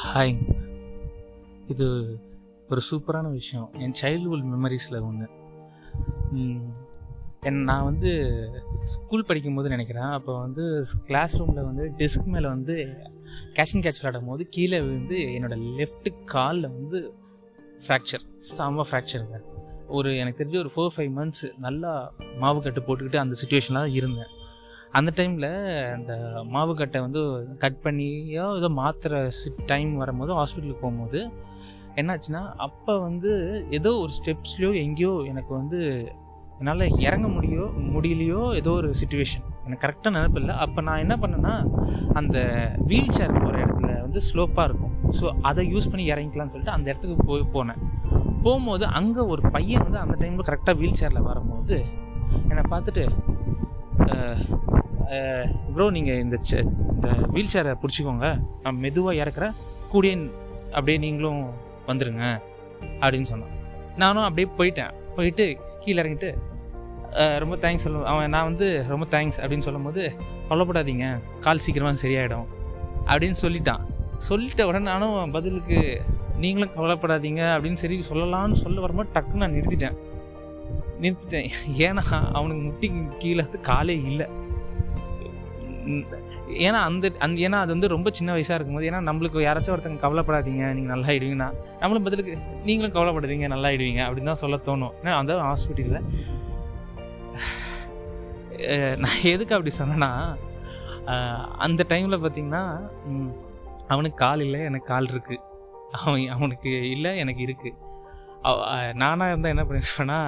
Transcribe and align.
Hi 0.00 0.34
இது 1.72 1.86
ஒரு 2.68 2.80
சூப்பரான 2.88 3.30
விஷயம். 3.30 3.66
என் 3.84 3.94
சைல்டுஹுட் 4.00 4.44
மெமரிஸில் 4.52 4.96
ஒன்று 5.08 5.26
என் 7.48 7.58
நான் 7.68 7.84
வந்து 7.84 8.10
ஸ்கூல் 8.92 9.26
படிக்கும்போது 9.28 9.72
நினைக்கிறேன். 9.74 10.10
அப்போ 10.18 10.38
வந்து 10.38 10.64
கிளாஸ் 11.08 11.36
ரூமில் 11.38 11.68
வந்து 11.68 11.86
டெஸ்க் 12.00 12.32
மேலே 12.34 12.46
வந்து 12.46 12.76
கேஷிங் 13.58 13.84
கேட்ச் 13.86 14.00
விளாடும் 14.02 14.30
போது 14.30 14.48
கீழே 14.48 14.80
விழுந்து 14.80 15.18
என்னோடய 15.36 15.68
லெஃப்ட் 15.80 16.10
காலில் 16.24 16.72
வந்து 16.78 17.00
ஃப்ராக்சர் 17.86 18.24
செம்ம 18.56 18.86
ஃப்ராக்சருங்க 18.90 19.40
ஒரு 19.98 20.10
எனக்கு 20.16 20.40
தெரிஞ்சு 20.42 20.62
ஒரு 20.64 20.72
ஃபோர் 20.76 20.94
ஃபைவ் 20.96 21.12
மந்த்ஸ் 21.18 21.46
நல்லா 21.66 21.92
மாவு 22.38 22.62
கட்டு 22.62 22.80
போட்டுக்கிட்டு 22.80 23.24
அந்த 23.24 23.36
சுச்சுவேஷனில் 23.42 23.82
தான் 23.82 23.96
இருந்தேன். 24.00 24.32
அந்த 24.92 25.10
டைமில் 25.16 25.48
அந்த 25.94 26.12
மாவு 26.48 26.72
கட்டை 26.74 27.00
வந்து 27.00 27.20
கட் 27.58 27.78
பண்ணியோ 27.84 28.46
ஏதோ 28.56 28.68
மாத்திரை 28.68 29.20
டைம் 29.66 29.92
வரும்போது 29.96 30.32
ஹாஸ்பிட்டலுக்கு 30.34 30.84
போகும்போது 30.84 31.20
என்னாச்சுன்னா 31.96 32.42
அப்போ 32.56 32.92
வந்து 32.98 33.32
ஏதோ 33.70 33.90
ஒரு 33.96 34.12
ஸ்டெப்ஸ்லையோ 34.18 34.70
எங்கேயோ 34.84 35.14
எனக்கு 35.30 35.52
வந்து 35.54 35.80
என்னால் 36.58 36.84
இறங்க 36.98 37.28
முடியோ 37.28 37.64
முடியலையோ 37.94 38.42
ஏதோ 38.54 38.70
ஒரு 38.70 38.88
சுச்சுவேஷன் 39.00 39.46
எனக்கு 39.66 39.82
கரெக்டாக 39.86 40.12
நினப்பில்லை 40.16 40.54
அப்போ 40.56 40.80
நான் 40.80 40.98
என்ன 40.98 41.14
பண்ணேன்னா 41.16 41.54
அந்த 42.12 42.38
வீல் 42.90 43.10
சேர் 43.10 43.32
போகிற 43.32 43.56
இடத்துல 43.64 43.90
வந்து 44.00 44.20
ஸ்லோப்பாக 44.28 44.66
இருக்கும். 44.68 44.94
ஸோ 45.20 45.24
அதை 45.40 45.62
யூஸ் 45.74 45.90
பண்ணி 45.90 46.04
இறங்கிக்கலாம்னு 46.12 46.52
சொல்லிட்டு 46.54 46.76
அந்த 46.76 46.86
இடத்துக்கு 46.90 47.16
போய் 47.24 47.52
போனேன். 47.54 47.80
போகும்போது 48.42 48.84
அங்கே 48.98 49.22
ஒரு 49.32 49.42
பையன் 49.50 49.82
வந்து 49.82 49.98
அந்த 49.98 50.14
டைமில் 50.20 50.48
கரெக்டாக 50.50 50.76
வீல் 50.78 50.98
சேரில் 51.00 51.28
வரும்போது 51.30 51.76
என்னை 52.50 52.64
பார்த்துட்டு 52.70 53.04
ப்ரோ 55.74 55.90
நீங்கள் 55.90 56.20
இந்த 56.20 56.40
சே- 56.50 56.66
இந்த 56.92 57.10
வீல் 57.28 57.48
சேரை 57.52 57.74
பிடிச்சிக்கோங்க. 57.80 58.40
நான் 58.62 58.76
மெதுவாக 58.76 59.24
இறக்குறேன். 59.24 59.52
கூடிய 59.90 60.16
அப்படியே 60.66 60.98
நீங்களும் 60.98 61.50
வந்துடுங்க 61.86 62.40
அப்படின்னு 63.00 63.22
சொன்னான். 63.22 63.48
நானும் 63.96 64.22
அப்படியே 64.22 64.54
போயிட்டேன். 64.58 64.90
போயிட்டு 65.16 65.58
கீழே 65.80 66.02
இறங்கிட்டு 66.02 66.38
ரொம்ப 67.38 67.56
தேங்க்ஸ் 67.56 67.76
சொல்ல 67.76 68.04
அவன் 68.04 68.28
நான் 68.28 68.44
வந்து 68.44 68.84
ரொம்ப 68.88 69.06
தேங்க்ஸ் 69.10 69.40
அப்படின்னு 69.40 69.58
சொல்லும்போது 69.58 70.12
கொல்லப்படாதீங்க 70.48 71.20
கால் 71.40 71.58
சீக்கிரமாக 71.58 72.08
சரியாயிடும். 72.08 72.44
அப்படின்னு 73.06 73.34
சொல்லிட்டான். 73.42 73.80
சொல்லிட்ட 74.28 74.62
உடனே 74.62 74.84
நானும் 74.84 75.30
பதிலுக்கு 75.30 76.02
நீங்களும் 76.36 76.70
கவலைப்படாதீங்க. 76.76 77.42
அப்படின்னு 77.42 77.72
சரி 77.72 78.02
சொல்லலாம்னு 78.08 78.52
சொல்ல 78.52 78.80
வரும்போது 78.80 79.08
டக்குன்னு 79.14 79.34
நான் 79.34 79.52
நிறுத்திட்டேன். 79.52 79.96
நிறுத்திட்டேன். 81.02 81.48
ஏன்னா 81.86 82.02
அவனுக்கு 82.38 82.62
முட்டிக்கு 82.68 83.00
கீழே 83.22 83.40
வந்து 83.46 83.60
காலே 83.70 83.96
இல்லை. 84.10 84.26
ஏன்னா 86.66 86.80
அந்த 86.88 87.06
அந்த 87.24 87.36
ஏன்னா 87.46 87.58
அது 87.64 87.70
வந்து 87.74 87.88
ரொம்ப 87.94 88.08
சின்ன 88.18 88.30
வயசாக 88.34 88.56
இருக்கும்போது 88.58 88.88
ஏன்னா 88.90 89.00
நம்மளுக்கு 89.08 89.38
யாராச்சும் 89.46 89.74
ஒருத்தங்க 89.74 90.00
கவலைப்படாதீங்க 90.04 90.62
நீங்கள் 90.76 90.92
நல்லா 90.94 91.08
ஆயிடுவீங்கன்னா 91.12 91.48
நம்மளும் 91.80 92.04
பதிலுக்கு 92.06 92.32
நீங்களும் 92.68 92.94
கவலைப்படாதீங்க 92.96 93.48
நல்லா 93.54 93.68
ஆயிடுவீங்க 93.70 94.02
அப்படின்னு 94.06 94.30
தான் 94.32 94.42
சொல்ல 94.44 94.58
தோணும். 94.68 94.94
ஏன்னா 95.02 95.14
அந்த 95.20 95.38
ஹாஸ்பிட்டலில் 95.48 96.06
நான் 99.02 99.22
எதுக்கு 99.34 99.54
அப்படி 99.56 99.72
சொன்னேன்னா 99.78 100.10
அந்த 101.66 101.82
டைமில் 101.92 102.22
பார்த்தீங்கன்னா 102.24 102.64
அவனுக்கு 103.92 104.18
கால் 104.24 104.44
இல்லை 104.46 104.60
எனக்கு 104.68 104.90
கால் 104.92 105.10
இருக்குது 105.12 105.42
அவன் 106.02 106.28
அவனுக்கு 106.36 106.70
இல்லை 106.94 107.10
எனக்கு 107.22 107.42
இருக்குது 107.48 107.78
நானாக 109.02 109.30
இருந்தால் 109.32 109.54
என்ன 109.54 109.64
பண்ணிருப்பேன்னா 109.68 110.20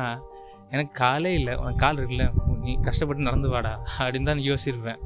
எனக்கு 0.75 0.93
காலே 1.01 1.33
இல்லை. 1.39 1.53
உனக்கு 1.63 1.83
கால் 1.85 1.99
இருக்குல்ல 2.01 2.27
நீ 2.63 2.73
கஷ்டப்பட்டு 2.87 3.27
நடந்து 3.29 3.49
வாடா 3.55 3.73
அப்படின்னு 3.99 4.31
தான் 4.31 4.47
யோசிச்சிருப்பேன் 4.49 5.01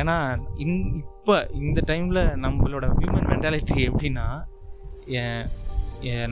ஏன்னா 0.00 0.16
இன் 0.62 0.78
இப்போ 1.00 1.34
இந்த 1.66 1.80
டைமில் 1.90 2.22
நம்மளோட 2.44 2.86
ஹியூமன் 2.98 3.28
மென்டாலிட்டி 3.32 3.78
எப்படின்னா 3.90 4.26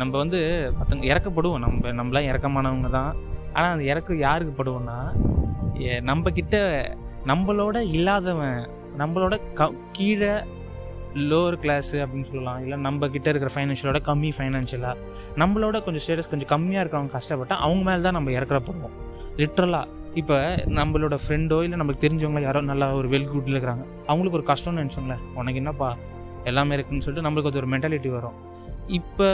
நம்ம 0.00 0.12
வந்து 0.22 0.40
மற்றவங்க 0.78 1.06
இறக்கப்படுவோம். 1.12 1.62
நம்ம 1.64 1.92
நம்மளாம் 2.00 2.28
இறக்கமானவங்க 2.30 2.90
தான். 2.98 3.12
ஆனால் 3.56 3.72
அந்த 3.74 3.84
இறக்க 3.92 4.18
யாருக்கு 4.26 4.54
படுவோம்னா 4.58 4.98
நம்மக்கிட்ட 6.10 6.58
நம்ம 7.30 7.46
நம்மளோட 7.46 7.76
இல்லாதவன் 7.94 8.60
நம்மளோட 9.00 9.34
க 9.58 9.70
கீழே 9.96 10.34
லோவர் 11.30 11.56
கிளாஸு 11.64 11.96
அப்படின்னு 12.04 12.28
சொல்லலாம். 12.30 12.58
இல்லை 12.64 12.76
நம்ம 12.86 13.08
கிட்ட 13.14 13.28
இருக்கிற 13.32 13.50
ஃபைனான்ஷியலோட 13.54 14.00
கம்மி 14.08 14.30
ஃபைனான்ஷியலாக 14.38 14.96
நம்மளோட 15.42 15.76
கொஞ்சம் 15.86 16.02
ஸ்டேட்டஸ் 16.04 16.30
கொஞ்சம் 16.32 16.50
கம்மியாக 16.54 16.82
இருக்கிறவங்க 16.84 17.14
கஷ்டப்பட்டால் 17.18 17.62
அவங்க 17.66 17.82
மேலே 17.88 18.02
தான் 18.06 18.16
நம்ம 18.18 18.32
இறக்குறப்படுவோம் 18.38 18.96
லிட்ரலாக 19.42 19.94
இப்போ 20.20 20.36
நம்மளோட 20.78 21.14
ஃப்ரெண்டோ 21.22 21.56
இல்லை 21.64 21.78
நமக்கு 21.80 22.02
தெரிஞ்சவங்களோ 22.04 22.44
யாரோ 22.48 22.60
நல்லா 22.72 22.86
ஒரு 22.98 23.08
வெல் 23.14 23.26
குட்டில் 23.32 23.54
இருக்கிறாங்க. 23.54 23.84
அவங்களுக்கு 24.10 24.38
ஒரு 24.38 24.46
கஷ்டம்னு 24.52 24.82
நினச்சோங்களேன் 24.82 25.24
உனக்கு 25.40 25.60
என்னப்பா? 25.62 25.90
எல்லாமே 26.50 26.74
இருக்குன்னு 26.76 27.04
சொல்லிட்டு 27.06 27.26
நம்மளுக்கு 27.26 27.50
அது 27.50 27.60
ஒரு 27.62 27.68
மென்டாலிட்டி 27.72 28.10
வரும். 28.16 28.36
இப்போ 28.98 29.28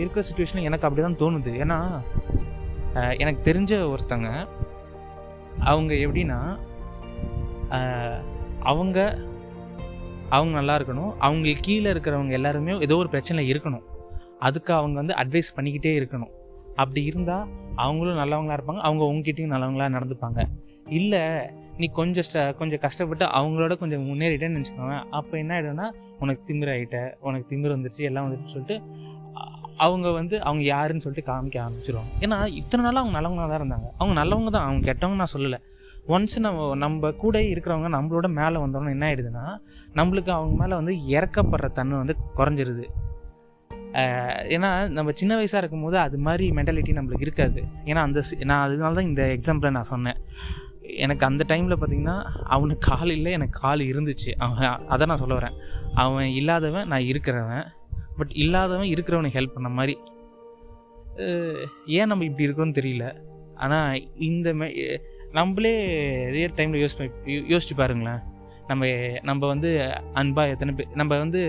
இருக்கிற 0.00 0.22
சுச்சுவேஷனில் 0.28 0.68
எனக்கு 0.68 0.86
அப்படி 0.88 1.02
தான் 1.06 1.20
தோணுது. 1.22 1.52
ஏன்னா 1.64 1.78
எனக்கு 3.22 3.40
தெரிஞ்ச 3.48 3.72
ஒருத்தங்க 3.94 4.28
அவங்க 5.70 5.92
எப்படின்னா 6.04 6.38
அவங்க 8.70 8.98
அவங்க 10.30 10.54
நல்லா 10.60 10.74
இருக்கணும். 10.78 11.12
அவங்களுக்கு 11.18 11.62
கீழே 11.62 11.90
இருக்கிறவங்க 11.92 12.30
எல்லாருமே 12.30 12.78
ஏதோ 12.78 12.96
ஒரு 12.96 13.08
பிரச்சனை 13.08 13.52
இருக்கணும். 13.52 13.84
அதுக்கு 14.38 14.72
அவங்க 14.74 14.96
வந்து 15.02 15.14
அட்வைஸ் 15.22 15.56
பண்ணிக்கிட்டே 15.56 15.92
இருக்கணும். 16.00 16.32
அப்படி 16.76 17.04
இருந்தால் 17.04 17.46
அவங்களும் 17.76 18.20
நல்லவங்களா 18.22 18.56
இருப்பாங்க. 18.58 18.82
அவங்க 18.88 19.04
உங்ககிட்டையும் 19.04 19.54
நல்லவங்களா 19.54 19.88
நடந்துப்பாங்க. 19.96 20.42
இல்லை 20.98 21.22
நீ 21.76 21.86
கொஞ்சம் 21.86 22.24
ஸ்ட 22.28 22.56
கொஞ்சம் 22.56 22.78
கஷ்டப்பட்டு 22.78 23.24
அவங்களோட 23.26 23.76
கொஞ்சம் 23.78 24.04
முன்னேறிட்டேன்னு 24.08 24.56
நினச்சிக்கோங்க. 24.58 24.96
அப்போ 25.10 25.38
என்ன 25.38 25.52
ஆகிடும்னா 25.60 25.86
உனக்கு 26.20 26.42
திமிர் 26.48 26.72
ஆகிட்ட 26.74 26.98
உனக்கு 27.20 27.46
திமிர் 27.50 27.74
வந்துருச்சு 27.74 28.02
எல்லாம் 28.08 28.26
வந்துருச்சு 28.26 28.54
சொல்லிட்டு 28.54 28.76
அவங்க 29.76 30.10
வந்து 30.10 30.42
அவங்க 30.42 30.62
யாருன்னு 30.62 31.04
சொல்லிட்டு 31.04 31.32
காமிக்க 31.32 31.56
ஆரம்பிச்சிருவாங்க. 31.66 32.10
ஏன்னா 32.20 32.38
இத்தனை 32.60 32.82
நாளாக 32.84 33.02
அவங்க 33.02 33.14
நல்லவங்களாக 33.16 33.48
தான் 33.52 33.60
இருந்தாங்க. 33.62 33.88
அவங்க 33.98 34.14
நல்லவங்க 34.20 34.50
தான். 34.50 34.66
அவங்க 34.68 34.82
கெட்டவங்க 34.88 35.18
நான் 35.22 35.32
சொல்லலை. 35.32 35.58
ஒன்ஸ் 36.08 36.38
நம்ம 36.38 36.74
நம்ம 36.74 37.10
கூட 37.10 37.38
இருக்கிறவங்க 37.38 37.88
நம்மளோட 37.96 38.28
மேலே 38.28 38.56
வந்தோம்னா 38.56 38.90
என்ன 38.90 39.06
ஆயிடுதுன்னா 39.08 39.44
நம்மளுக்கு 39.94 40.30
அவங்க 40.30 40.54
மேலே 40.62 40.74
வந்து 40.74 40.94
இறக்கப்படுற 41.18 41.72
தன்மை 41.72 41.98
வந்து 41.98 42.16
குறைஞ்சிருது. 42.36 42.86
ஏன்னா 44.54 44.88
நம்ம 44.88 45.10
சின்ன 45.12 45.36
வயசாக 45.40 45.56
இருக்கும்போது 45.56 45.98
அது 45.98 46.18
மாதிரி 46.18 46.50
மென்டாலிட்டி 46.50 46.92
நம்மளுக்கு 46.96 47.20
இருக்காது. 47.20 47.64
ஏன்னா 47.84 48.02
அந்த 48.06 48.22
நான் 48.44 48.64
அதனால 48.66 48.94
தான் 48.94 49.04
இந்த 49.04 49.36
எக்ஸாம்பிளை 49.38 49.70
நான் 49.70 49.82
சொன்னேன். 49.82 50.16
எனக்கு 50.82 51.26
அந்த 51.26 51.44
டைமில் 51.48 51.76
பார்த்தீங்கன்னா 51.80 52.22
அவனுக்கு 52.44 52.96
கால் 52.96 53.10
இல்லை 53.10 53.32
எனக்கு 53.32 53.60
கால் 53.60 53.78
இருந்துச்சு. 53.78 54.30
அவன் 54.38 54.86
அதை 54.86 55.06
நான் 55.06 55.16
சொல்ல 55.16 55.38
வரேன். 55.38 55.56
அவன் 55.94 56.24
இல்லாதவன் 56.24 56.88
நான் 56.88 57.00
இருக்கிறவன். 57.00 57.66
பட் 58.16 58.32
இல்லாதவன் 58.34 58.86
இருக்கிறவனுக்கு 58.86 59.38
ஹெல்ப் 59.38 59.54
பண்ண 59.54 59.68
மாதிரி. 59.68 59.98
ஏன் 61.86 62.06
நம்ம 62.06 62.24
இப்படி 62.24 62.46
இருக்கோன்னு 62.48 62.78
தெரியல. 62.80 63.06
ஆனால் 63.54 64.14
இந்த 64.14 64.54
மே 64.54 64.66
நம்மளே 65.38 65.72
ரியல் 66.34 66.56
டைமில் 66.58 66.82
யோசி 66.84 67.06
யோசிச்சு 67.52 67.74
பாருங்களேன். 67.80 68.20
நம்ம 68.70 68.86
நம்ம 69.28 69.42
வந்து 69.52 69.70
அன்பாக 70.20 70.52
எத்தனை 70.54 70.72
பேர் 70.78 70.96
நம்ம 71.00 71.18
வந்து 71.24 71.40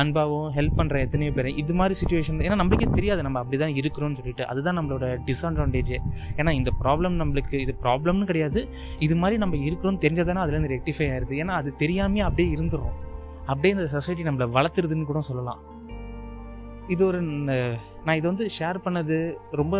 அன்பாகவும் 0.00 0.50
ஹெல்ப் 0.56 0.76
பண்ணுற 0.78 0.96
எத்தனையோ 1.06 1.32
பேர். 1.36 1.48
இது 1.62 1.72
மாதிரி 1.78 1.94
சுச்சுவேஷன் 2.00 2.42
ஏன்னா 2.46 2.58
நம்மளுக்கே 2.60 2.88
தெரியாது. 2.98 3.20
நம்ம 3.26 3.38
அப்படி 3.42 3.58
தான் 3.62 3.74
இருக்கிறோம்னு 3.80 4.18
சொல்லிட்டு. 4.20 4.44
அதுதான் 4.50 4.78
நம்மளோட 4.78 5.06
டிஸ்அட்வான்டேஜ் 5.28 5.92
ஏன்னா 6.38 6.52
இந்த 6.60 6.72
ப்ராப்ளம் 6.82 7.16
நம்மளுக்கு 7.22 7.56
இது 7.64 7.74
ப்ராப்ளம்னு 7.84 8.28
கிடையாது. 8.30 8.62
இது 9.06 9.16
மாதிரி 9.22 9.38
நம்ம 9.44 9.56
இருக்கிறோம்னு 9.68 10.02
தெரிஞ்சதானே 10.04 10.42
அதுலேருந்து 10.44 10.72
ரெக்டிஃபை 10.76 11.08
ஆயிருது. 11.12 11.36
ஏன்னா 11.42 11.56
அது 11.60 11.72
தெரியாமே 11.82 12.22
அப்படியே 12.28 12.50
இருந்துரும். 12.56 12.96
அப்படியே 13.50 13.74
இந்த 13.76 13.86
சொசைட்டி 13.96 14.28
நம்மளை 14.28 14.48
வளர்த்துறதுன்னு 14.58 15.10
கூட 15.10 15.22
சொல்லலாம். 15.30 15.62
இது 16.94 17.02
ஒரு 17.10 17.20
நான் 18.04 18.18
இது 18.20 18.26
வந்து 18.32 18.46
ஷேர் 18.58 18.84
பண்ணது 18.86 19.18
ரொம்ப 19.60 19.76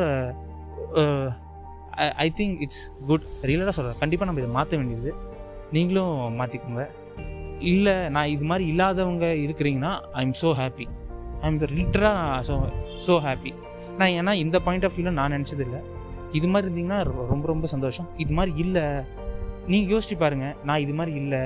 ஐ 2.17 2.33
திங்க் 2.37 2.61
இட்ஸ் 2.61 2.91
குட் 3.07 3.23
ரியலாக 3.43 3.69
சொல்கிறேன் 3.69 3.99
கண்டிப்பாக 3.99 4.31
நம்ம 4.31 4.41
இதை 4.41 4.51
மாற்ற 4.51 4.77
வேண்டியது. 4.77 5.15
நீங்களும் 5.73 6.41
மாற்றிக்கோங்க 6.41 6.89
இல்லை 7.59 8.09
நான் 8.09 8.27
இது 8.27 8.45
மாதிரி 8.45 8.69
இல்லாதவங்க 8.69 9.27
இருக்கிறீங்கன்னா 9.27 10.01
I 10.13 10.23
am 10.23 10.33
so 10.43 10.55
happy 10.55 10.87
I 11.41 11.49
am 11.49 11.59
லிட்டராக 11.59 12.43
so 12.43 12.55
so 13.07 13.21
happy 13.21 13.53
நான் 13.99 14.09
ஏன்னா 14.09 14.33
இந்த 14.33 14.59
பாயிண்ட் 14.59 14.85
ஆஃப் 14.85 14.95
வியூவில் 14.95 15.15
நான் 15.15 15.33
நினச்சது 15.33 15.61
இல்லை 15.61 15.81
இது 16.33 16.49
மாதிரி 16.49 16.73
இருந்தீங்கன்னா 16.73 17.03
ரொ- 17.03 17.27
ரொம்ப 17.29 17.47
ரொம்ப 17.47 17.67
சந்தோஷம். 17.67 18.09
இது 18.17 18.33
மாதிரி 18.33 18.57
இல்லை. 18.57 19.05
நீங்கள் 19.67 19.99
யோசிச்சு 19.99 20.19
பாருங்கள் 20.19 20.55
நான் 20.65 20.79
இது 20.79 20.93
மாதிரி 20.93 21.17
இல்லை. 21.17 21.43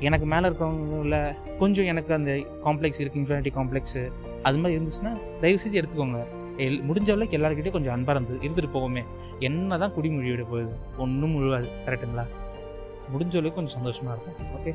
எனக்கு 0.00 0.26
மேலே 0.26 0.48
இருக்கவங்கள 0.48 1.36
கொஞ்சம் 1.58 1.84
எனக்கு 1.84 2.14
அந்த 2.14 2.30
காம்ப்ளெக்ஸ் 2.64 3.00
இருக்குது 3.00 3.16
இன்ஃபினிட்டி 3.16 3.52
காம்ப்ளெக்ஸு 3.54 4.10
அது 4.42 4.58
மாதிரி 4.58 4.78
இருந்துச்சுன்னா 4.78 5.16
தயவு 5.40 5.58
செஞ்சு 5.64 5.80
எடுத்துக்கோங்க. 5.80 6.20
எல் 6.64 6.82
முடிஞ்ச 6.88 7.08
அளவுக்கு 7.14 7.38
எல்லாருக்கிட்டையும் 7.38 7.78
கொஞ்சம் 7.78 7.94
அன்பாக 7.94 8.18
இருந்து 8.18 8.36
இருந்துட்டு 8.46 8.70
போவோமே. 8.76 9.02
என்ன 9.48 9.78
தான் 9.78 9.94
குடிமொழி 9.94 10.30
விட 10.30 10.42
போகுது 10.42 10.72
ஒன்றும் 11.04 11.34
முழுவாது 11.36 11.68
கரெக்டுங்களா 11.86 12.24
முடிஞ்ச 13.12 13.34
அளவுக்கு 13.40 13.58
கொஞ்சம் 13.58 13.76
சந்தோஷமாக 13.78 14.14
இருக்கும். 14.16 14.52
ஓகே 14.58 14.72